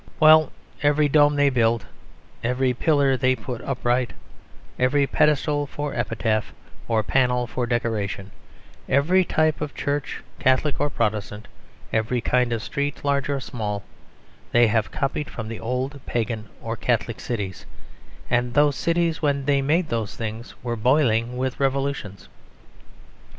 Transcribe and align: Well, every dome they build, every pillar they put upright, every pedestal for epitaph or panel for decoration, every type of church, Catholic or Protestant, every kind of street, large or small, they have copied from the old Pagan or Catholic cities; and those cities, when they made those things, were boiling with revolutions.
Well, 0.19 0.51
every 0.81 1.07
dome 1.07 1.35
they 1.35 1.51
build, 1.51 1.85
every 2.43 2.73
pillar 2.73 3.15
they 3.15 3.35
put 3.35 3.61
upright, 3.61 4.13
every 4.79 5.05
pedestal 5.05 5.67
for 5.67 5.93
epitaph 5.93 6.53
or 6.87 7.03
panel 7.03 7.45
for 7.45 7.67
decoration, 7.67 8.31
every 8.89 9.23
type 9.23 9.61
of 9.61 9.75
church, 9.75 10.23
Catholic 10.39 10.79
or 10.79 10.89
Protestant, 10.89 11.47
every 11.93 12.19
kind 12.19 12.51
of 12.51 12.63
street, 12.63 13.05
large 13.05 13.29
or 13.29 13.39
small, 13.39 13.83
they 14.53 14.65
have 14.69 14.89
copied 14.89 15.29
from 15.29 15.47
the 15.49 15.59
old 15.59 16.03
Pagan 16.07 16.49
or 16.63 16.75
Catholic 16.75 17.19
cities; 17.19 17.67
and 18.27 18.55
those 18.55 18.75
cities, 18.75 19.21
when 19.21 19.45
they 19.45 19.61
made 19.61 19.89
those 19.89 20.15
things, 20.15 20.55
were 20.63 20.75
boiling 20.75 21.37
with 21.37 21.59
revolutions. 21.59 22.27